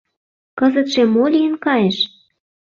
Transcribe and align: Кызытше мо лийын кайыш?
Кызытше 0.59 1.03
мо 1.13 1.25
лийын 1.33 1.55
кайыш? 1.65 1.97